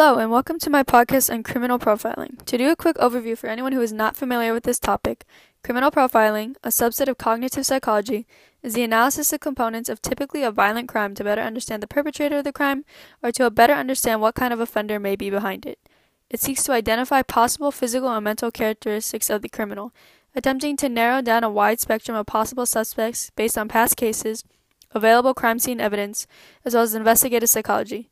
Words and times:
Hello, 0.00 0.16
and 0.16 0.30
welcome 0.30 0.60
to 0.60 0.70
my 0.70 0.84
podcast 0.84 1.28
on 1.28 1.42
criminal 1.42 1.76
profiling. 1.76 2.40
To 2.44 2.56
do 2.56 2.70
a 2.70 2.76
quick 2.76 2.96
overview 2.98 3.36
for 3.36 3.48
anyone 3.48 3.72
who 3.72 3.80
is 3.80 3.92
not 3.92 4.14
familiar 4.14 4.52
with 4.52 4.62
this 4.62 4.78
topic, 4.78 5.24
criminal 5.64 5.90
profiling, 5.90 6.54
a 6.62 6.68
subset 6.68 7.08
of 7.08 7.18
cognitive 7.18 7.66
psychology, 7.66 8.24
is 8.62 8.74
the 8.74 8.84
analysis 8.84 9.32
of 9.32 9.40
components 9.40 9.88
of 9.88 10.00
typically 10.00 10.44
a 10.44 10.52
violent 10.52 10.88
crime 10.88 11.16
to 11.16 11.24
better 11.24 11.40
understand 11.40 11.82
the 11.82 11.88
perpetrator 11.88 12.38
of 12.38 12.44
the 12.44 12.52
crime 12.52 12.84
or 13.24 13.32
to 13.32 13.50
better 13.50 13.72
understand 13.72 14.20
what 14.20 14.36
kind 14.36 14.52
of 14.52 14.60
offender 14.60 15.00
may 15.00 15.16
be 15.16 15.30
behind 15.30 15.66
it. 15.66 15.80
It 16.30 16.38
seeks 16.38 16.62
to 16.62 16.72
identify 16.74 17.22
possible 17.22 17.72
physical 17.72 18.08
and 18.08 18.22
mental 18.22 18.52
characteristics 18.52 19.28
of 19.28 19.42
the 19.42 19.48
criminal, 19.48 19.92
attempting 20.32 20.76
to 20.76 20.88
narrow 20.88 21.22
down 21.22 21.42
a 21.42 21.50
wide 21.50 21.80
spectrum 21.80 22.16
of 22.16 22.26
possible 22.26 22.66
suspects 22.66 23.32
based 23.34 23.58
on 23.58 23.66
past 23.66 23.96
cases, 23.96 24.44
available 24.92 25.34
crime 25.34 25.58
scene 25.58 25.80
evidence, 25.80 26.28
as 26.64 26.74
well 26.74 26.84
as 26.84 26.94
investigative 26.94 27.48
psychology. 27.48 28.08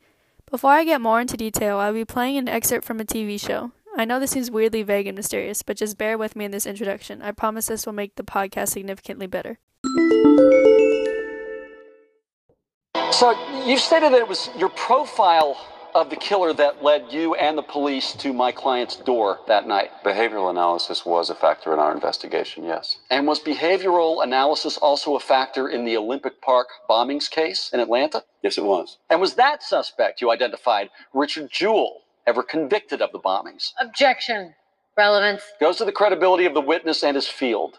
Before 0.49 0.71
I 0.71 0.85
get 0.85 1.01
more 1.01 1.21
into 1.21 1.37
detail, 1.37 1.79
I'll 1.79 1.93
be 1.93 2.05
playing 2.05 2.37
an 2.37 2.49
excerpt 2.49 2.85
from 2.85 3.01
a 3.01 3.05
TV 3.05 3.41
show. 3.41 3.73
I 3.97 4.05
know 4.05 4.21
this 4.21 4.31
seems 4.31 4.49
weirdly 4.49 4.85
vague 4.85 5.09
and 5.09 5.17
mysterious, 5.17 5.65
but 5.65 5.77
just 5.77 5.99
bear 5.99 6.17
with 6.17 6.37
me 6.37 6.45
in 6.45 6.53
this 6.53 6.67
introduction. 6.67 7.21
I 7.21 7.33
promise 7.33 7.67
this 7.67 7.85
will 7.85 7.93
make 7.93 8.15
the 8.15 8.23
podcast 8.23 8.69
significantly 8.69 9.27
better. 9.27 9.59
So 13.11 13.35
you 13.67 13.77
stated 13.77 14.13
that 14.13 14.21
it 14.21 14.29
was 14.29 14.49
your 14.57 14.69
profile 14.69 15.57
of 15.97 16.11
the 16.11 16.17
killer 16.17 16.53
that 16.53 16.85
led 16.85 17.11
you 17.11 17.35
and 17.37 17.57
the 17.57 17.63
police 17.63 18.13
to 18.13 18.35
my 18.35 18.53
client's 18.53 18.97
door 18.97 19.41
that 19.49 19.67
night. 19.67 19.91
Behavioral 20.05 20.51
analysis 20.51 21.07
was 21.07 21.31
a 21.31 21.35
factor 21.35 21.73
in 21.73 21.79
our 21.79 21.91
investigation, 21.91 22.65
yes. 22.65 22.99
And 23.11 23.27
was 23.27 23.41
behavioral 23.41 24.23
analysis 24.23 24.77
also 24.77 25.17
a 25.17 25.21
factor 25.21 25.69
in 25.69 25.87
the 25.87 25.97
Olympic 25.97 26.43
Park 26.43 26.69
bombings 26.89 27.31
case 27.31 27.71
in 27.73 27.81
Atlanta? 27.81 28.25
Yes, 28.43 28.59
it 28.59 28.65
was. 28.65 28.99
And 29.09 29.23
was 29.23 29.37
that 29.37 29.63
suspect 29.63 30.21
you 30.21 30.31
identified, 30.31 30.91
Richard 31.15 31.51
Jewell, 31.51 32.03
ever 32.27 32.43
convicted 32.43 33.01
of 33.01 33.11
the 33.13 33.19
bombings? 33.19 33.73
Objection. 33.81 34.55
Relevance. 34.99 35.43
Goes 35.61 35.79
to 35.79 35.87
the 35.87 35.93
credibility 35.93 36.45
of 36.45 36.53
the 36.53 36.61
witness 36.61 37.03
and 37.03 37.15
his 37.15 37.27
field. 37.27 37.79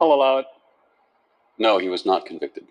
I'll 0.00 0.12
allow 0.12 0.38
it. 0.38 0.46
No, 1.58 1.76
he 1.76 1.90
was 1.90 2.06
not 2.06 2.24
convicted. 2.24 2.64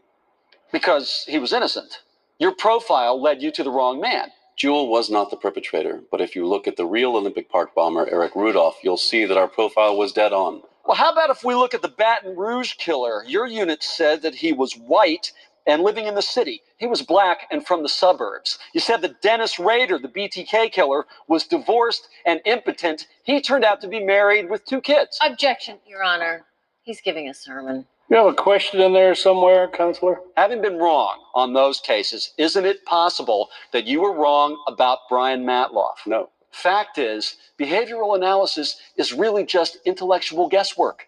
Because 0.71 1.25
he 1.27 1.37
was 1.37 1.53
innocent. 1.53 1.99
Your 2.39 2.55
profile 2.55 3.21
led 3.21 3.43
you 3.43 3.51
to 3.51 3.63
the 3.63 3.71
wrong 3.71 4.01
man. 4.01 4.29
Jewell 4.59 4.89
was 4.89 5.09
not 5.09 5.29
the 5.29 5.37
perpetrator, 5.37 6.03
but 6.11 6.19
if 6.19 6.35
you 6.35 6.45
look 6.45 6.67
at 6.67 6.75
the 6.75 6.85
real 6.85 7.15
Olympic 7.15 7.49
Park 7.49 7.73
bomber, 7.73 8.09
Eric 8.11 8.35
Rudolph, 8.35 8.77
you'll 8.83 8.97
see 8.97 9.23
that 9.23 9.37
our 9.37 9.47
profile 9.47 9.95
was 9.95 10.11
dead 10.11 10.33
on. 10.33 10.61
Well, 10.85 10.97
how 10.97 11.13
about 11.13 11.29
if 11.29 11.45
we 11.45 11.55
look 11.55 11.73
at 11.73 11.81
the 11.81 11.87
Baton 11.87 12.35
Rouge 12.35 12.73
killer? 12.73 13.23
Your 13.25 13.47
unit 13.47 13.81
said 13.81 14.21
that 14.21 14.35
he 14.35 14.51
was 14.51 14.73
white 14.73 15.31
and 15.65 15.81
living 15.81 16.07
in 16.07 16.15
the 16.15 16.21
city. 16.21 16.61
He 16.75 16.87
was 16.87 17.01
black 17.01 17.47
and 17.49 17.65
from 17.65 17.83
the 17.83 17.89
suburbs. 17.89 18.59
You 18.73 18.81
said 18.81 19.01
that 19.03 19.21
Dennis 19.21 19.59
Rader, 19.59 19.97
the 19.97 20.09
BTK 20.09 20.73
killer, 20.73 21.05
was 21.29 21.45
divorced 21.47 22.09
and 22.25 22.41
impotent. 22.43 23.07
He 23.23 23.39
turned 23.39 23.63
out 23.63 23.79
to 23.79 23.87
be 23.87 24.03
married 24.03 24.49
with 24.49 24.65
two 24.65 24.81
kids. 24.81 25.17
Objection, 25.25 25.77
Your 25.87 26.03
Honor. 26.03 26.43
He's 26.83 26.99
giving 26.99 27.29
a 27.29 27.33
sermon. 27.33 27.85
You 28.09 28.17
have 28.17 28.25
a 28.25 28.33
question 28.33 28.81
in 28.81 28.93
there 28.93 29.13
somewhere, 29.13 29.67
Counselor? 29.67 30.21
Having 30.35 30.63
been 30.63 30.77
wrong 30.77 31.19
on 31.35 31.53
those 31.53 31.79
cases, 31.79 32.33
isn't 32.39 32.65
it 32.65 32.83
possible 32.85 33.49
that 33.71 33.85
you 33.85 34.01
were 34.01 34.13
wrong 34.13 34.59
about 34.67 34.99
Brian 35.07 35.43
Matloff? 35.43 36.07
No. 36.07 36.29
Fact 36.51 36.97
is, 36.97 37.37
behavioral 37.59 38.15
analysis 38.15 38.77
is 38.97 39.13
really 39.13 39.45
just 39.45 39.77
intellectual 39.85 40.49
guesswork. 40.49 41.07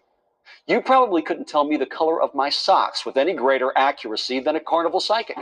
You 0.68 0.80
probably 0.80 1.22
couldn't 1.22 1.48
tell 1.48 1.64
me 1.64 1.76
the 1.76 1.86
color 1.86 2.22
of 2.22 2.36
my 2.36 2.48
socks 2.48 3.04
with 3.04 3.16
any 3.16 3.32
greater 3.32 3.72
accuracy 3.76 4.38
than 4.38 4.54
a 4.54 4.60
carnival 4.60 5.00
psychic. 5.00 5.36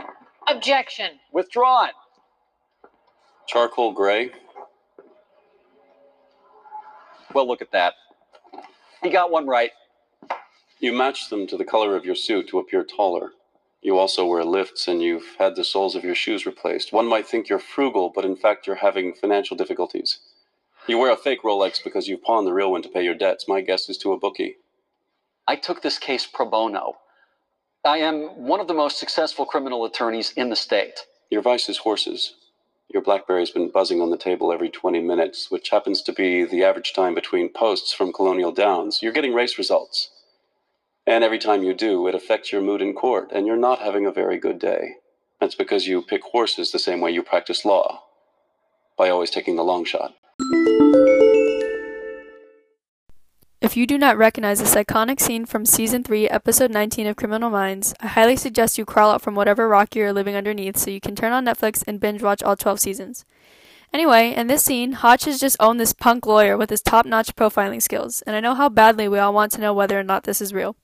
Objection. 0.47 1.11
Withdrawn. 1.31 1.89
Charcoal 3.47 3.93
gray? 3.93 4.31
Well, 7.35 7.47
look 7.47 7.61
at 7.61 7.71
that. 7.71 7.93
He 9.03 9.11
got 9.11 9.29
one 9.29 9.45
right. 9.45 9.69
You 10.81 10.93
matched 10.93 11.29
them 11.29 11.45
to 11.45 11.57
the 11.57 11.63
color 11.63 11.95
of 11.95 12.05
your 12.05 12.15
suit 12.15 12.47
to 12.47 12.57
appear 12.57 12.83
taller. 12.83 13.33
You 13.83 13.99
also 13.99 14.25
wear 14.25 14.43
lifts 14.43 14.87
and 14.87 14.99
you've 14.99 15.35
had 15.37 15.55
the 15.55 15.63
soles 15.63 15.95
of 15.95 16.03
your 16.03 16.15
shoes 16.15 16.47
replaced. 16.47 16.91
One 16.91 17.05
might 17.05 17.27
think 17.27 17.47
you're 17.47 17.59
frugal, 17.59 18.09
but 18.09 18.25
in 18.25 18.35
fact, 18.35 18.65
you're 18.65 18.77
having 18.77 19.13
financial 19.13 19.55
difficulties. 19.55 20.17
You 20.87 20.97
wear 20.97 21.13
a 21.13 21.17
fake 21.17 21.43
Rolex 21.43 21.83
because 21.83 22.07
you've 22.07 22.23
pawned 22.23 22.47
the 22.47 22.53
real 22.53 22.71
one 22.71 22.81
to 22.81 22.89
pay 22.89 23.03
your 23.03 23.13
debts. 23.13 23.47
My 23.47 23.61
guess 23.61 23.89
is 23.89 23.97
to 23.99 24.11
a 24.11 24.17
bookie. 24.17 24.55
I 25.47 25.55
took 25.55 25.83
this 25.83 25.99
case 25.99 26.25
pro 26.25 26.47
bono. 26.49 26.97
I 27.85 27.99
am 27.99 28.23
one 28.47 28.59
of 28.59 28.67
the 28.67 28.73
most 28.73 28.97
successful 28.97 29.45
criminal 29.45 29.85
attorneys 29.85 30.31
in 30.31 30.49
the 30.49 30.55
state. 30.55 31.01
Your 31.29 31.43
vice 31.43 31.69
is 31.69 31.77
horses. 31.77 32.33
Your 32.91 33.03
Blackberry's 33.03 33.51
been 33.51 33.69
buzzing 33.69 34.01
on 34.01 34.09
the 34.09 34.17
table 34.17 34.51
every 34.51 34.69
20 34.69 34.99
minutes, 35.01 35.51
which 35.51 35.69
happens 35.69 36.01
to 36.01 36.11
be 36.11 36.43
the 36.43 36.63
average 36.63 36.93
time 36.93 37.13
between 37.13 37.53
posts 37.53 37.93
from 37.93 38.11
Colonial 38.11 38.51
Downs. 38.51 39.03
You're 39.03 39.13
getting 39.13 39.35
race 39.35 39.59
results. 39.59 40.09
And 41.11 41.25
every 41.25 41.39
time 41.39 41.61
you 41.61 41.73
do, 41.73 42.07
it 42.07 42.15
affects 42.15 42.53
your 42.53 42.61
mood 42.61 42.81
in 42.81 42.93
court, 42.93 43.31
and 43.33 43.45
you're 43.45 43.57
not 43.57 43.79
having 43.79 44.05
a 44.05 44.13
very 44.13 44.37
good 44.37 44.57
day. 44.59 44.93
That's 45.41 45.55
because 45.55 45.85
you 45.85 46.01
pick 46.01 46.23
horses 46.23 46.71
the 46.71 46.79
same 46.79 47.01
way 47.01 47.11
you 47.11 47.21
practice 47.21 47.65
law, 47.65 48.03
by 48.97 49.09
always 49.09 49.29
taking 49.29 49.57
the 49.57 49.63
long 49.65 49.83
shot. 49.83 50.15
If 53.59 53.75
you 53.75 53.85
do 53.85 53.97
not 53.97 54.17
recognize 54.17 54.61
this 54.61 54.73
iconic 54.73 55.19
scene 55.19 55.45
from 55.45 55.65
Season 55.65 56.01
3, 56.01 56.29
Episode 56.29 56.71
19 56.71 57.07
of 57.07 57.17
Criminal 57.17 57.49
Minds, 57.49 57.93
I 57.99 58.07
highly 58.07 58.37
suggest 58.37 58.77
you 58.77 58.85
crawl 58.85 59.11
out 59.11 59.21
from 59.21 59.35
whatever 59.35 59.67
rock 59.67 59.93
you're 59.93 60.13
living 60.13 60.37
underneath 60.37 60.77
so 60.77 60.91
you 60.91 61.01
can 61.01 61.17
turn 61.17 61.33
on 61.33 61.43
Netflix 61.43 61.83
and 61.85 61.99
binge 61.99 62.23
watch 62.23 62.41
all 62.41 62.55
12 62.55 62.79
seasons. 62.79 63.25
Anyway, 63.93 64.33
in 64.33 64.47
this 64.47 64.63
scene, 64.63 64.93
Hotch 64.93 65.25
has 65.25 65.41
just 65.41 65.57
owned 65.59 65.77
this 65.77 65.91
punk 65.91 66.25
lawyer 66.25 66.55
with 66.55 66.69
his 66.69 66.81
top 66.81 67.05
notch 67.05 67.35
profiling 67.35 67.81
skills, 67.81 68.21
and 68.21 68.33
I 68.33 68.39
know 68.39 68.55
how 68.55 68.69
badly 68.69 69.09
we 69.09 69.19
all 69.19 69.33
want 69.33 69.51
to 69.51 69.59
know 69.59 69.73
whether 69.73 69.99
or 69.99 70.03
not 70.03 70.23
this 70.23 70.39
is 70.39 70.53
real. 70.53 70.77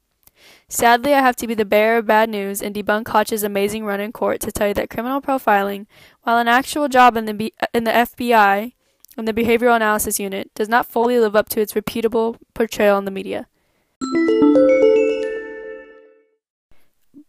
Sadly, 0.69 1.13
I 1.13 1.19
have 1.19 1.35
to 1.37 1.47
be 1.47 1.53
the 1.53 1.65
bearer 1.65 1.97
of 1.97 2.05
bad 2.05 2.29
news 2.29 2.61
and 2.61 2.75
debunk 2.75 3.07
Hotch's 3.07 3.43
amazing 3.43 3.85
run 3.85 3.99
in 3.99 4.11
court 4.11 4.41
to 4.41 4.51
tell 4.51 4.67
you 4.67 4.73
that 4.73 4.89
criminal 4.89 5.21
profiling, 5.21 5.85
while 6.23 6.37
an 6.37 6.47
actual 6.47 6.87
job 6.87 7.15
in 7.15 7.25
the, 7.25 7.33
B- 7.33 7.53
in 7.73 7.83
the 7.83 7.91
FBI 7.91 8.73
and 9.17 9.27
the 9.27 9.33
Behavioral 9.33 9.75
Analysis 9.75 10.19
Unit, 10.19 10.53
does 10.53 10.69
not 10.69 10.85
fully 10.85 11.19
live 11.19 11.35
up 11.35 11.49
to 11.49 11.61
its 11.61 11.75
reputable 11.75 12.37
portrayal 12.53 12.97
in 12.97 13.05
the 13.05 13.11
media. 13.11 13.47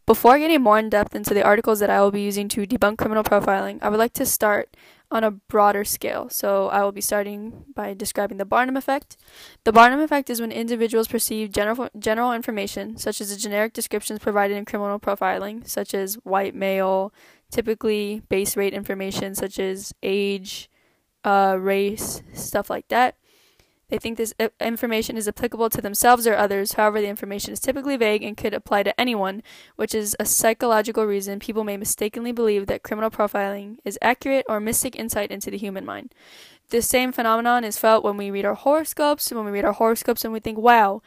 Before 0.09 0.39
getting 0.39 0.63
more 0.63 0.79
in 0.79 0.89
depth 0.89 1.15
into 1.15 1.35
the 1.35 1.45
articles 1.45 1.81
that 1.81 1.91
I 1.91 2.01
will 2.01 2.11
be 2.11 2.23
using 2.23 2.49
to 2.49 2.67
debunk 2.67 2.97
criminal 2.97 3.23
profiling, 3.23 3.79
I 3.83 3.91
would 3.91 3.99
like 3.99 4.15
to 4.15 4.25
start 4.25 4.75
on 5.11 5.25
a 5.25 5.31
broader 5.31 5.85
scale. 5.85 6.29
So 6.29 6.69
I 6.69 6.83
will 6.83 6.93
be 6.93 7.01
starting 7.01 7.65
by 7.75 7.95
describing 7.95 8.37
the 8.39 8.45
Barnum 8.45 8.77
effect. 8.77 9.17
The 9.65 9.73
Barnum 9.73 10.01
effect 10.01 10.29
is 10.29 10.41
when 10.41 10.53
individuals 10.53 11.09
perceive 11.09 11.51
general 11.53 11.89
general 11.99 12.33
information, 12.33 12.97
such 12.97 13.21
as 13.21 13.31
the 13.31 13.37
generic 13.37 13.73
descriptions 13.73 14.21
provided 14.21 14.57
in 14.57 14.65
criminal 14.65 14.99
profiling, 14.99 15.67
such 15.67 15.95
as 15.95 16.17
white 16.25 16.55
male, 16.55 17.13
typically 17.51 18.23
base 18.29 18.57
rate 18.57 18.75
information 18.75 19.35
such 19.35 19.59
as 19.59 19.95
age, 20.03 20.71
uh, 21.25 21.57
race, 21.59 22.23
stuff 22.35 22.69
like 22.71 22.89
that. 22.89 23.17
They 23.89 23.99
think 23.99 24.19
this 24.19 24.35
uh, 24.39 24.49
information 24.61 25.17
is 25.17 25.27
applicable 25.27 25.71
to 25.71 25.81
themselves 25.81 26.27
or 26.27 26.35
others. 26.35 26.75
However, 26.75 27.01
the 27.01 27.09
information 27.09 27.55
is 27.55 27.61
typically 27.61 27.97
vague 27.97 28.23
and 28.23 28.37
could 28.37 28.53
apply 28.53 28.83
to 28.83 29.01
anyone, 29.01 29.43
which 29.77 29.95
is 29.95 30.15
a 30.21 30.27
psychological 30.27 31.07
reason 31.07 31.39
people 31.39 31.65
may 31.65 31.79
mistakenly 31.79 32.33
believe 32.33 32.67
that 32.67 32.83
criminal 32.83 33.11
profiling 33.11 33.79
is 33.85 33.99
accurate 34.03 34.45
or 34.49 34.61
mystic 34.61 34.95
insight 34.95 35.31
into 35.31 35.51
the 35.51 35.57
human 35.57 35.87
mind. 35.87 36.15
This 36.69 36.87
same 36.87 37.13
phenomenon 37.13 37.65
is 37.65 37.79
felt 37.79 38.05
when 38.05 38.19
we 38.19 38.31
read 38.31 38.45
our 38.45 38.55
horoscopes, 38.55 39.33
when 39.33 39.47
we 39.47 39.51
read 39.51 39.65
our 39.65 39.73
horoscopes 39.73 40.23
and 40.23 40.35
we 40.35 40.41
think, 40.41 40.59
wow, 40.59 41.01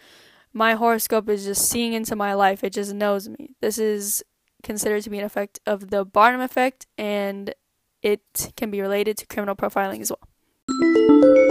my 0.51 0.73
horoscope 0.73 1.29
is 1.29 1.45
just 1.45 1.69
seeing 1.69 1.93
into 1.93 2.15
my 2.15 2.33
life, 2.33 2.63
it 2.63 2.73
just 2.73 2.93
knows 2.95 3.29
me. 3.29 3.55
This 3.61 3.77
is 3.77 4.23
considered 4.63 5.03
to 5.03 5.09
be 5.11 5.19
an 5.19 5.25
effect 5.25 5.59
of 5.67 5.91
the 5.91 6.03
Barnum 6.03 6.41
effect, 6.41 6.87
and 6.97 7.53
it 8.01 8.51
can 8.57 8.71
be 8.71 8.81
related 8.81 9.17
to 9.17 9.27
criminal 9.27 9.55
profiling 9.55 10.01
as 10.01 10.11
well. 10.11 11.50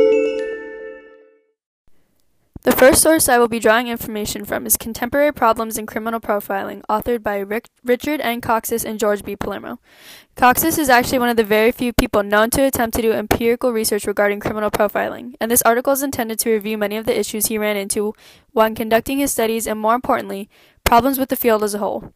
The 2.62 2.72
first 2.72 3.00
source 3.00 3.26
I 3.26 3.38
will 3.38 3.48
be 3.48 3.58
drawing 3.58 3.88
information 3.88 4.44
from 4.44 4.66
is 4.66 4.76
Contemporary 4.76 5.32
Problems 5.32 5.78
in 5.78 5.86
Criminal 5.86 6.20
Profiling, 6.20 6.82
authored 6.90 7.22
by 7.22 7.38
Rick, 7.38 7.70
Richard 7.82 8.20
N. 8.20 8.42
Kocsis 8.42 8.84
and 8.84 9.00
George 9.00 9.24
B. 9.24 9.34
Palermo. 9.34 9.80
Kocsis 10.36 10.76
is 10.76 10.90
actually 10.90 11.20
one 11.20 11.30
of 11.30 11.38
the 11.38 11.42
very 11.42 11.72
few 11.72 11.94
people 11.94 12.22
known 12.22 12.50
to 12.50 12.62
attempt 12.62 12.96
to 12.96 13.02
do 13.02 13.14
empirical 13.14 13.72
research 13.72 14.06
regarding 14.06 14.40
criminal 14.40 14.70
profiling, 14.70 15.36
and 15.40 15.50
this 15.50 15.62
article 15.62 15.94
is 15.94 16.02
intended 16.02 16.38
to 16.40 16.50
review 16.50 16.76
many 16.76 16.98
of 16.98 17.06
the 17.06 17.18
issues 17.18 17.46
he 17.46 17.56
ran 17.56 17.78
into 17.78 18.12
when 18.52 18.74
conducting 18.74 19.20
his 19.20 19.32
studies 19.32 19.66
and, 19.66 19.80
more 19.80 19.94
importantly, 19.94 20.50
problems 20.84 21.18
with 21.18 21.30
the 21.30 21.36
field 21.36 21.62
as 21.62 21.72
a 21.72 21.78
whole. 21.78 22.12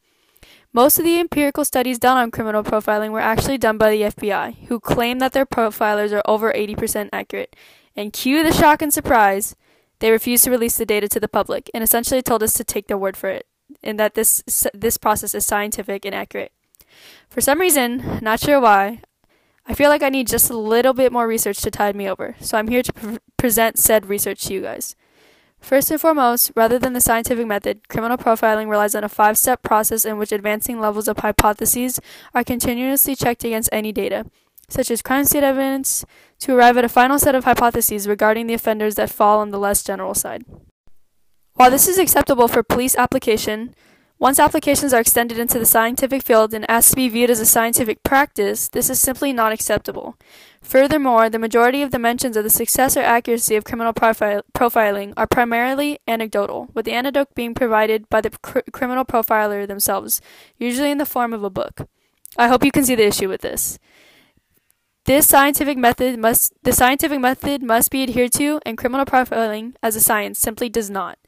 Most 0.74 0.98
of 0.98 1.06
the 1.06 1.18
empirical 1.18 1.64
studies 1.64 1.98
done 1.98 2.18
on 2.18 2.30
criminal 2.30 2.62
profiling 2.62 3.12
were 3.12 3.20
actually 3.20 3.56
done 3.56 3.78
by 3.78 3.90
the 3.90 4.02
FBI, 4.02 4.66
who 4.66 4.78
claim 4.78 5.20
that 5.20 5.32
their 5.32 5.46
profilers 5.46 6.12
are 6.12 6.22
over 6.26 6.52
80% 6.52 7.08
accurate. 7.14 7.56
And 7.96 8.12
cue 8.12 8.42
the 8.42 8.52
shock 8.52 8.82
and 8.82 8.92
surprise! 8.92 9.56
They 10.04 10.10
refused 10.10 10.44
to 10.44 10.50
release 10.50 10.76
the 10.76 10.84
data 10.84 11.08
to 11.08 11.18
the 11.18 11.28
public 11.28 11.70
and 11.72 11.82
essentially 11.82 12.20
told 12.20 12.42
us 12.42 12.52
to 12.52 12.62
take 12.62 12.88
their 12.88 12.98
word 12.98 13.16
for 13.16 13.30
it, 13.30 13.46
and 13.82 13.98
that 13.98 14.14
this 14.14 14.44
this 14.74 14.98
process 14.98 15.34
is 15.34 15.46
scientific 15.46 16.04
and 16.04 16.14
accurate. 16.14 16.52
For 17.30 17.40
some 17.40 17.58
reason, 17.58 18.18
not 18.20 18.38
sure 18.38 18.60
why, 18.60 19.00
I 19.66 19.72
feel 19.72 19.88
like 19.88 20.02
I 20.02 20.10
need 20.10 20.28
just 20.28 20.50
a 20.50 20.58
little 20.58 20.92
bit 20.92 21.10
more 21.10 21.26
research 21.26 21.62
to 21.62 21.70
tide 21.70 21.96
me 21.96 22.06
over, 22.06 22.36
so 22.38 22.58
I'm 22.58 22.68
here 22.68 22.82
to 22.82 22.92
pre- 22.92 23.18
present 23.38 23.78
said 23.78 24.04
research 24.04 24.44
to 24.44 24.52
you 24.52 24.60
guys. 24.60 24.94
First 25.58 25.90
and 25.90 25.98
foremost, 25.98 26.52
rather 26.54 26.78
than 26.78 26.92
the 26.92 27.00
scientific 27.00 27.46
method, 27.46 27.88
criminal 27.88 28.18
profiling 28.18 28.68
relies 28.68 28.94
on 28.94 29.04
a 29.04 29.08
five 29.08 29.38
step 29.38 29.62
process 29.62 30.04
in 30.04 30.18
which 30.18 30.32
advancing 30.32 30.78
levels 30.78 31.08
of 31.08 31.20
hypotheses 31.20 31.98
are 32.34 32.44
continuously 32.44 33.16
checked 33.16 33.42
against 33.42 33.70
any 33.72 33.90
data, 33.90 34.26
such 34.68 34.90
as 34.90 35.02
crime 35.02 35.24
scene 35.24 35.44
evidence, 35.44 36.04
to 36.40 36.54
arrive 36.54 36.76
at 36.76 36.84
a 36.84 36.88
final 36.88 37.18
set 37.18 37.34
of 37.34 37.44
hypotheses 37.44 38.08
regarding 38.08 38.46
the 38.46 38.54
offenders 38.54 38.94
that 38.96 39.10
fall 39.10 39.40
on 39.40 39.50
the 39.50 39.58
less 39.58 39.82
general 39.82 40.14
side. 40.14 40.44
While 41.54 41.70
this 41.70 41.86
is 41.86 41.98
acceptable 41.98 42.48
for 42.48 42.62
police 42.62 42.96
application, 42.96 43.74
once 44.18 44.38
applications 44.38 44.94
are 44.94 45.00
extended 45.00 45.38
into 45.38 45.58
the 45.58 45.66
scientific 45.66 46.22
field 46.22 46.54
and 46.54 46.68
asked 46.70 46.90
to 46.90 46.96
be 46.96 47.08
viewed 47.08 47.30
as 47.30 47.40
a 47.40 47.46
scientific 47.46 48.02
practice, 48.04 48.68
this 48.68 48.88
is 48.88 49.00
simply 49.00 49.32
not 49.32 49.52
acceptable. 49.52 50.16
Furthermore, 50.62 51.28
the 51.28 51.38
majority 51.38 51.82
of 51.82 51.90
the 51.90 51.98
mentions 51.98 52.36
of 52.36 52.44
the 52.44 52.50
success 52.50 52.96
or 52.96 53.00
accuracy 53.00 53.56
of 53.56 53.64
criminal 53.64 53.92
profi- 53.92 54.42
profiling 54.54 55.12
are 55.16 55.26
primarily 55.26 55.98
anecdotal, 56.08 56.68
with 56.74 56.86
the 56.86 56.92
anecdote 56.92 57.34
being 57.34 57.54
provided 57.54 58.08
by 58.08 58.20
the 58.20 58.30
cr- 58.30 58.60
criminal 58.72 59.04
profiler 59.04 59.66
themselves, 59.66 60.20
usually 60.58 60.90
in 60.90 60.98
the 60.98 61.06
form 61.06 61.32
of 61.32 61.44
a 61.44 61.50
book. 61.50 61.88
I 62.38 62.48
hope 62.48 62.64
you 62.64 62.72
can 62.72 62.84
see 62.84 62.94
the 62.94 63.06
issue 63.06 63.28
with 63.28 63.42
this. 63.42 63.78
This 65.06 65.28
scientific 65.28 65.76
method 65.76 66.18
must 66.18 66.54
the 66.62 66.72
scientific 66.72 67.20
method 67.20 67.62
must 67.62 67.90
be 67.90 68.02
adhered 68.02 68.32
to, 68.32 68.58
and 68.64 68.78
criminal 68.78 69.04
profiling 69.04 69.74
as 69.82 69.96
a 69.96 70.00
science 70.00 70.38
simply 70.38 70.70
does 70.70 70.88
not. 70.88 71.18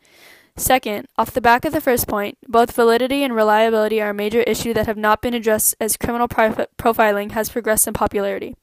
Second, 0.56 1.08
off 1.18 1.32
the 1.32 1.42
back 1.42 1.66
of 1.66 1.74
the 1.74 1.80
first 1.82 2.08
point, 2.08 2.38
both 2.48 2.72
validity 2.72 3.22
and 3.22 3.34
reliability 3.34 4.00
are 4.00 4.10
a 4.10 4.14
major 4.14 4.40
issue 4.40 4.72
that 4.72 4.86
have 4.86 4.96
not 4.96 5.20
been 5.20 5.34
addressed 5.34 5.74
as 5.78 5.98
criminal 5.98 6.26
prof- 6.26 6.68
profiling 6.78 7.32
has 7.32 7.50
progressed 7.50 7.86
in 7.86 7.92
popularity. 7.92 8.56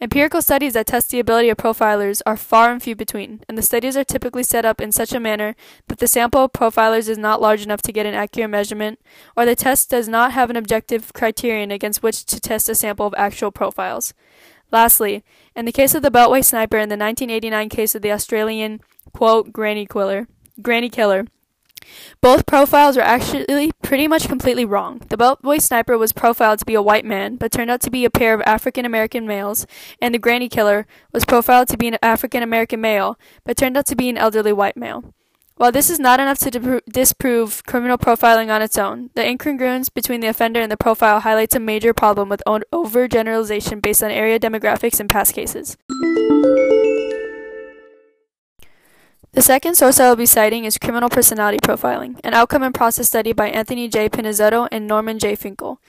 Empirical 0.00 0.42
studies 0.42 0.72
that 0.72 0.86
test 0.86 1.10
the 1.10 1.20
ability 1.20 1.48
of 1.48 1.58
profilers 1.58 2.22
are 2.26 2.36
far 2.36 2.72
and 2.72 2.82
few 2.82 2.96
between, 2.96 3.42
and 3.48 3.58
the 3.58 3.62
studies 3.62 3.96
are 3.96 4.04
typically 4.04 4.42
set 4.42 4.64
up 4.64 4.80
in 4.80 4.92
such 4.92 5.12
a 5.12 5.20
manner 5.20 5.54
that 5.88 5.98
the 5.98 6.08
sample 6.08 6.44
of 6.44 6.52
profilers 6.52 7.08
is 7.08 7.18
not 7.18 7.40
large 7.40 7.62
enough 7.62 7.82
to 7.82 7.92
get 7.92 8.06
an 8.06 8.14
accurate 8.14 8.50
measurement, 8.50 8.98
or 9.36 9.44
the 9.44 9.56
test 9.56 9.90
does 9.90 10.08
not 10.08 10.32
have 10.32 10.50
an 10.50 10.56
objective 10.56 11.12
criterion 11.12 11.70
against 11.70 12.02
which 12.02 12.24
to 12.24 12.40
test 12.40 12.68
a 12.68 12.74
sample 12.74 13.06
of 13.06 13.14
actual 13.16 13.50
profiles. 13.50 14.14
Lastly, 14.72 15.24
in 15.56 15.64
the 15.64 15.72
case 15.72 15.94
of 15.94 16.02
the 16.02 16.10
Beltway 16.10 16.44
sniper 16.44 16.76
and 16.76 16.90
the 16.90 16.96
1989 16.96 17.68
case 17.68 17.94
of 17.94 18.02
the 18.02 18.12
Australian, 18.12 18.80
quote, 19.12 19.52
granny 19.52 19.86
killer, 19.86 20.28
Granny 20.62 20.90
Killer. 20.90 21.26
Both 22.20 22.46
profiles 22.46 22.96
are 22.96 23.02
actually 23.02 23.72
pretty 23.82 24.06
much 24.06 24.28
completely 24.28 24.64
wrong. 24.64 25.00
The 25.08 25.16
Beltway 25.16 25.60
sniper 25.60 25.96
was 25.96 26.12
profiled 26.12 26.58
to 26.60 26.64
be 26.64 26.74
a 26.74 26.82
white 26.82 27.04
man, 27.04 27.36
but 27.36 27.52
turned 27.52 27.70
out 27.70 27.80
to 27.82 27.90
be 27.90 28.04
a 28.04 28.10
pair 28.10 28.34
of 28.34 28.42
African 28.46 28.84
American 28.84 29.26
males, 29.26 29.66
and 30.00 30.14
the 30.14 30.18
Granny 30.18 30.48
Killer 30.48 30.86
was 31.12 31.24
profiled 31.24 31.68
to 31.68 31.76
be 31.76 31.88
an 31.88 31.98
African 32.02 32.42
American 32.42 32.80
male, 32.80 33.18
but 33.44 33.56
turned 33.56 33.76
out 33.76 33.86
to 33.86 33.96
be 33.96 34.08
an 34.08 34.18
elderly 34.18 34.52
white 34.52 34.76
male. 34.76 35.14
While 35.56 35.72
this 35.72 35.90
is 35.90 35.98
not 35.98 36.20
enough 36.20 36.38
to 36.38 36.80
disprove 36.90 37.62
criminal 37.66 37.98
profiling 37.98 38.50
on 38.50 38.62
its 38.62 38.78
own, 38.78 39.10
the 39.14 39.20
incongruence 39.20 39.92
between 39.92 40.20
the 40.20 40.28
offender 40.28 40.58
and 40.58 40.72
the 40.72 40.76
profile 40.78 41.20
highlights 41.20 41.54
a 41.54 41.60
major 41.60 41.92
problem 41.92 42.30
with 42.30 42.42
overgeneralization 42.46 43.82
based 43.82 44.02
on 44.02 44.10
area 44.10 44.40
demographics 44.40 45.00
and 45.00 45.10
past 45.10 45.34
cases. 45.34 45.76
The 49.32 49.42
second 49.42 49.76
source 49.76 50.00
I 50.00 50.08
will 50.08 50.16
be 50.16 50.26
citing 50.26 50.64
is 50.64 50.76
Criminal 50.76 51.08
Personality 51.08 51.58
Profiling, 51.58 52.18
an 52.24 52.34
outcome 52.34 52.64
and 52.64 52.74
process 52.74 53.06
study 53.06 53.32
by 53.32 53.48
Anthony 53.48 53.86
J. 53.86 54.08
Pinizzotto 54.08 54.66
and 54.72 54.88
Norman 54.88 55.20
J. 55.20 55.36
Finkel. 55.36 55.80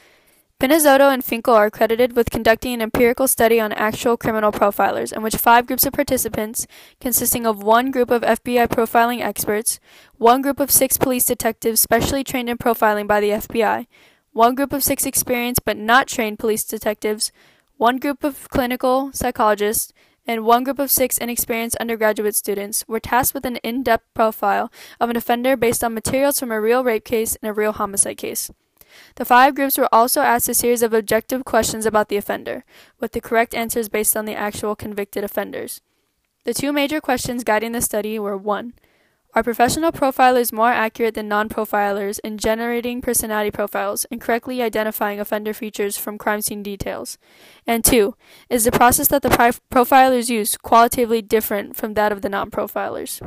Pinizzotto 0.60 1.12
and 1.12 1.26
Finkel 1.26 1.56
are 1.56 1.72
credited 1.72 2.16
with 2.16 2.30
conducting 2.30 2.76
an 2.76 2.84
empirical 2.84 3.28
study 3.28 3.60
on 3.60 3.74
actual 3.74 4.16
criminal 4.16 4.52
profilers, 4.52 5.12
in 5.12 5.24
which 5.24 5.38
five 5.38 5.66
groups 5.66 5.88
of 5.88 5.94
participants, 5.94 6.68
consisting 7.00 7.48
of 7.48 7.64
one 7.64 7.90
group 7.90 8.12
of 8.12 8.22
FBI 8.22 8.68
profiling 8.68 9.22
experts, 9.22 9.80
one 10.18 10.44
group 10.44 10.60
of 10.60 10.70
six 10.70 10.98
police 10.98 11.26
detectives 11.26 11.82
specially 11.82 12.24
trained 12.24 12.48
in 12.48 12.60
profiling 12.60 13.08
by 13.08 13.20
the 13.20 13.32
FBI, 13.32 13.88
one 14.34 14.54
group 14.54 14.72
of 14.72 14.84
six 14.84 15.04
experienced 15.04 15.66
but 15.66 15.78
not 15.78 16.06
trained 16.08 16.38
police 16.38 16.64
detectives, 16.64 17.32
one 17.78 17.98
group 17.98 18.24
of 18.24 18.48
clinical 18.50 19.12
psychologists, 19.14 19.94
and 20.28 20.46
one 20.46 20.64
group 20.64 20.80
of 20.80 20.92
six 20.92 21.18
inexperienced 21.18 21.76
undergraduate 21.78 22.36
students 22.36 22.86
were 22.88 23.00
tasked 23.00 23.34
with 23.34 23.46
an 23.46 23.58
in 23.58 23.84
depth 23.84 24.06
profile 24.14 24.72
of 25.00 25.10
an 25.10 25.18
offender 25.18 25.58
based 25.58 25.84
on 25.84 25.94
materials 25.94 26.40
from 26.40 26.52
a 26.52 26.62
real 26.62 26.84
rape 26.84 27.04
case 27.04 27.38
and 27.42 27.50
a 27.50 27.54
real 27.54 27.72
homicide 27.72 28.18
case. 28.18 28.52
The 29.16 29.26
five 29.26 29.56
groups 29.56 29.78
were 29.78 29.94
also 29.94 30.22
asked 30.22 30.50
a 30.50 30.54
series 30.54 30.84
of 30.84 30.94
objective 30.94 31.46
questions 31.46 31.86
about 31.86 32.10
the 32.10 32.18
offender, 32.18 32.66
with 33.00 33.14
the 33.14 33.22
correct 33.22 33.56
answers 33.56 33.90
based 33.90 34.16
on 34.18 34.26
the 34.26 34.36
actual 34.36 34.76
convicted 34.76 35.24
offenders. 35.24 35.82
The 36.44 36.54
two 36.54 36.74
major 36.74 37.00
questions 37.00 37.44
guiding 37.44 37.72
the 37.72 37.82
study 37.82 38.18
were 38.20 38.38
1. 38.38 38.74
Are 39.34 39.44
professional 39.44 39.94
profilers 39.94 40.52
more 40.52 40.72
accurate 40.72 41.14
than 41.14 41.30
non 41.30 41.48
profilers 41.48 42.20
in 42.22 42.38
generating 42.38 43.02
personality 43.02 43.50
profiles 43.50 44.06
and 44.12 44.20
correctly 44.20 44.62
identifying 44.62 45.22
offender 45.22 45.54
features 45.54 45.98
from 45.98 46.18
crime 46.18 46.42
scene 46.42 46.62
details? 46.62 47.18
And 47.66 47.86
two, 47.86 48.16
is 48.50 48.66
the 48.66 48.74
process 48.74 49.08
that 49.08 49.22
the 49.22 49.30
profilers 49.30 50.30
use 50.30 50.58
qualitatively 50.58 51.22
different 51.22 51.78
from 51.78 51.94
that 51.94 52.12
of 52.12 52.22
the 52.22 52.30
non 52.30 52.52
profilers? 52.52 53.22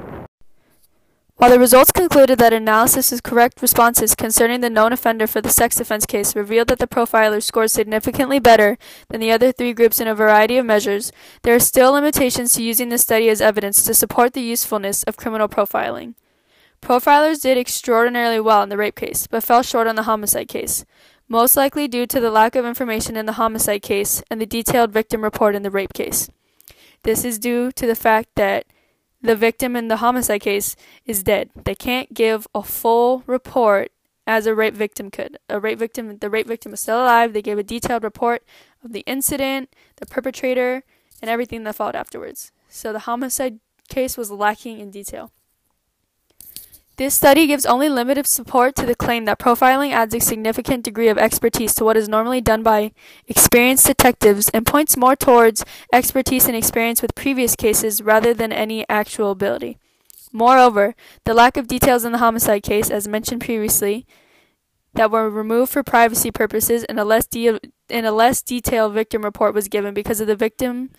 While 1.36 1.50
the 1.50 1.58
results 1.58 1.90
concluded 1.90 2.38
that 2.38 2.52
analysis 2.52 3.10
of 3.10 3.24
correct 3.24 3.60
responses 3.60 4.14
concerning 4.14 4.60
the 4.60 4.70
known 4.70 4.92
offender 4.92 5.26
for 5.26 5.40
the 5.40 5.50
sex 5.50 5.80
offense 5.80 6.06
case 6.06 6.36
revealed 6.36 6.68
that 6.68 6.78
the 6.78 6.86
profiler 6.86 7.42
scored 7.42 7.72
significantly 7.72 8.38
better 8.38 8.78
than 9.08 9.20
the 9.20 9.32
other 9.32 9.50
three 9.50 9.72
groups 9.72 10.00
in 10.00 10.06
a 10.06 10.14
variety 10.14 10.56
of 10.58 10.64
measures, 10.64 11.10
there 11.42 11.54
are 11.54 11.60
still 11.60 11.92
limitations 11.92 12.52
to 12.54 12.62
using 12.62 12.88
this 12.88 13.02
study 13.02 13.28
as 13.28 13.40
evidence 13.40 13.82
to 13.82 13.94
support 13.94 14.32
the 14.32 14.42
usefulness 14.42 15.02
of 15.02 15.16
criminal 15.16 15.48
profiling. 15.48 16.14
Profilers 16.80 17.42
did 17.42 17.58
extraordinarily 17.58 18.38
well 18.38 18.62
in 18.62 18.68
the 18.68 18.76
rape 18.76 18.96
case, 18.96 19.26
but 19.26 19.42
fell 19.42 19.62
short 19.62 19.88
on 19.88 19.96
the 19.96 20.04
homicide 20.04 20.48
case, 20.48 20.84
most 21.28 21.56
likely 21.56 21.88
due 21.88 22.06
to 22.06 22.20
the 22.20 22.30
lack 22.30 22.54
of 22.54 22.64
information 22.64 23.16
in 23.16 23.26
the 23.26 23.32
homicide 23.32 23.82
case 23.82 24.22
and 24.30 24.40
the 24.40 24.46
detailed 24.46 24.92
victim 24.92 25.24
report 25.24 25.56
in 25.56 25.62
the 25.62 25.70
rape 25.70 25.94
case. 25.94 26.30
This 27.02 27.24
is 27.24 27.38
due 27.38 27.72
to 27.72 27.86
the 27.86 27.96
fact 27.96 28.28
that 28.36 28.66
the 29.24 29.34
victim 29.34 29.74
in 29.74 29.88
the 29.88 29.96
homicide 29.96 30.42
case 30.42 30.76
is 31.06 31.22
dead. 31.22 31.48
They 31.64 31.74
can't 31.74 32.12
give 32.12 32.46
a 32.54 32.62
full 32.62 33.24
report 33.26 33.90
as 34.26 34.46
a 34.46 34.54
rape 34.54 34.74
victim 34.74 35.10
could. 35.10 35.38
A 35.48 35.58
rape 35.58 35.78
victim, 35.78 36.18
the 36.18 36.28
rape 36.28 36.46
victim 36.46 36.74
is 36.74 36.80
still 36.80 37.02
alive. 37.02 37.32
They 37.32 37.40
gave 37.40 37.58
a 37.58 37.62
detailed 37.62 38.04
report 38.04 38.42
of 38.84 38.92
the 38.92 39.00
incident, 39.00 39.70
the 39.96 40.04
perpetrator, 40.04 40.84
and 41.22 41.30
everything 41.30 41.64
that 41.64 41.76
followed 41.76 41.96
afterwards. 41.96 42.52
So 42.68 42.92
the 42.92 43.00
homicide 43.00 43.60
case 43.88 44.18
was 44.18 44.30
lacking 44.30 44.78
in 44.78 44.90
detail. 44.90 45.32
This 46.96 47.14
study 47.14 47.48
gives 47.48 47.66
only 47.66 47.88
limited 47.88 48.24
support 48.24 48.76
to 48.76 48.86
the 48.86 48.94
claim 48.94 49.24
that 49.24 49.40
profiling 49.40 49.90
adds 49.90 50.14
a 50.14 50.20
significant 50.20 50.84
degree 50.84 51.08
of 51.08 51.18
expertise 51.18 51.74
to 51.74 51.84
what 51.84 51.96
is 51.96 52.08
normally 52.08 52.40
done 52.40 52.62
by 52.62 52.92
experienced 53.26 53.86
detectives 53.86 54.48
and 54.50 54.64
points 54.64 54.96
more 54.96 55.16
towards 55.16 55.64
expertise 55.92 56.46
and 56.46 56.56
experience 56.56 57.02
with 57.02 57.16
previous 57.16 57.56
cases 57.56 58.00
rather 58.00 58.32
than 58.32 58.52
any 58.52 58.88
actual 58.88 59.32
ability. 59.32 59.76
Moreover, 60.32 60.94
the 61.24 61.34
lack 61.34 61.56
of 61.56 61.66
details 61.66 62.04
in 62.04 62.12
the 62.12 62.18
homicide 62.18 62.62
case, 62.62 62.90
as 62.90 63.08
mentioned 63.08 63.40
previously, 63.40 64.06
that 64.94 65.10
were 65.10 65.28
removed 65.28 65.72
for 65.72 65.82
privacy 65.82 66.30
purposes 66.30 66.84
and 66.84 67.00
a 67.00 67.04
less 67.04 67.26
de- 67.26 67.58
and 67.90 68.06
a 68.06 68.12
less 68.12 68.40
detailed 68.40 68.94
victim 68.94 69.22
report 69.22 69.52
was 69.52 69.66
given 69.66 69.94
because 69.94 70.20
of 70.20 70.28
the 70.28 70.36
victim 70.36 70.90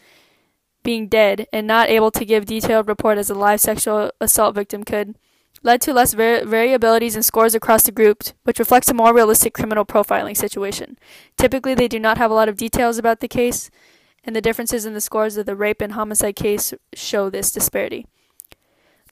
being 0.84 1.08
dead 1.08 1.48
and 1.54 1.66
not 1.66 1.90
able 1.90 2.12
to 2.12 2.26
give 2.26 2.46
detailed 2.46 2.90
report 2.90 3.18
as 3.18 3.30
a 3.30 3.34
live 3.34 3.62
sexual 3.62 4.12
assault 4.20 4.54
victim 4.54 4.84
could 4.84 5.16
led 5.66 5.82
to 5.82 5.94
less 5.94 6.14
var- 6.14 6.42
variabilities 6.42 7.16
in 7.16 7.24
scores 7.24 7.56
across 7.56 7.84
the 7.84 7.92
group, 7.92 8.24
which 8.44 8.60
reflects 8.60 8.90
a 8.90 8.94
more 8.94 9.14
realistic 9.14 9.54
criminal 9.54 9.84
profiling 9.84 10.38
situation. 10.38 10.98
Typically, 11.38 11.74
they 11.74 11.88
do 11.88 12.00
not 12.00 12.20
have 12.20 12.30
a 12.30 12.36
lot 12.36 12.48
of 12.48 12.56
details 12.56 13.00
about 13.00 13.20
the 13.20 13.28
case, 13.28 13.72
and 14.24 14.36
the 14.36 14.42
differences 14.42 14.86
in 14.86 14.94
the 14.94 15.02
scores 15.02 15.38
of 15.38 15.48
the 15.48 15.56
rape 15.56 15.82
and 15.82 15.94
homicide 15.94 16.36
case 16.36 16.74
show 16.94 17.30
this 17.30 17.52
disparity. 17.52 18.06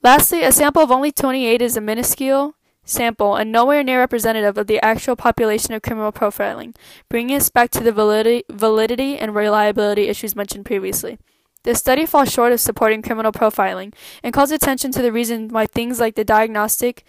Lastly, 0.02 0.42
a 0.42 0.52
sample 0.52 0.82
of 0.82 0.92
only 0.92 1.10
28 1.10 1.60
is 1.60 1.76
a 1.76 1.80
minuscule 1.80 2.54
sample 2.84 3.34
and 3.34 3.50
nowhere 3.50 3.82
near 3.82 3.98
representative 3.98 4.58
of 4.58 4.66
the 4.66 4.84
actual 4.84 5.16
population 5.16 5.72
of 5.72 5.82
criminal 5.82 6.12
profiling, 6.12 6.76
bringing 7.08 7.34
us 7.34 7.48
back 7.48 7.70
to 7.70 7.82
the 7.82 7.92
validity, 7.92 8.44
validity 8.50 9.16
and 9.16 9.34
reliability 9.34 10.08
issues 10.08 10.36
mentioned 10.36 10.66
previously. 10.66 11.18
This 11.64 11.78
study 11.78 12.04
falls 12.04 12.30
short 12.30 12.52
of 12.52 12.60
supporting 12.60 13.02
criminal 13.02 13.32
profiling 13.32 13.94
and 14.22 14.32
calls 14.34 14.50
attention 14.50 14.92
to 14.92 15.02
the 15.02 15.12
reason 15.12 15.48
why 15.48 15.66
things 15.66 15.98
like 15.98 16.14
the 16.14 16.24
Diagnostic 16.24 17.04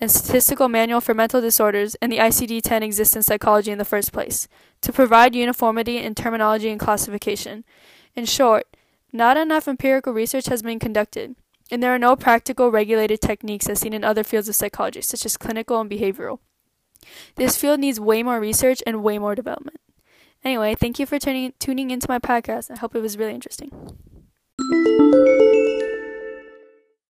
and 0.00 0.10
Statistical 0.10 0.68
Manual 0.68 1.02
for 1.02 1.12
Mental 1.12 1.42
Disorders 1.42 1.94
and 1.96 2.10
the 2.10 2.18
ICD 2.18 2.62
10 2.62 2.82
exist 2.82 3.16
in 3.16 3.22
psychology 3.22 3.70
in 3.70 3.78
the 3.78 3.84
first 3.84 4.12
place 4.12 4.48
to 4.80 4.92
provide 4.92 5.34
uniformity 5.34 5.98
in 5.98 6.14
terminology 6.14 6.70
and 6.70 6.80
classification. 6.80 7.64
In 8.16 8.24
short, 8.24 8.66
not 9.12 9.36
enough 9.36 9.68
empirical 9.68 10.14
research 10.14 10.46
has 10.46 10.62
been 10.62 10.78
conducted, 10.78 11.34
and 11.70 11.82
there 11.82 11.94
are 11.94 11.98
no 11.98 12.16
practical 12.16 12.70
regulated 12.70 13.20
techniques 13.20 13.68
as 13.68 13.80
seen 13.80 13.92
in 13.92 14.04
other 14.04 14.24
fields 14.24 14.48
of 14.48 14.56
psychology, 14.56 15.02
such 15.02 15.26
as 15.26 15.36
clinical 15.36 15.80
and 15.80 15.90
behavioral. 15.90 16.38
This 17.36 17.56
field 17.56 17.80
needs 17.80 18.00
way 18.00 18.22
more 18.22 18.40
research 18.40 18.82
and 18.86 19.02
way 19.02 19.18
more 19.18 19.34
development. 19.34 19.80
Anyway, 20.44 20.74
thank 20.74 20.98
you 20.98 21.06
for 21.06 21.18
tuning 21.18 21.52
tuning 21.58 21.90
into 21.90 22.06
my 22.08 22.18
podcast. 22.18 22.70
I 22.70 22.78
hope 22.78 22.94
it 22.94 23.00
was 23.00 23.18
really 23.18 23.34
interesting. 23.34 23.70